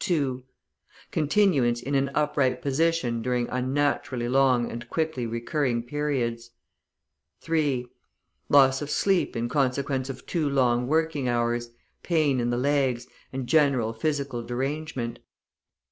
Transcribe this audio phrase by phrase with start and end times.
[0.00, 0.42] (2)
[1.12, 6.50] Continuance in an upright position during unnaturally long and quickly recurring periods.
[7.42, 7.86] (3)
[8.48, 11.70] Loss of sleep in consequence of too long working hours,
[12.02, 15.20] pain in the legs, and general physical derangement.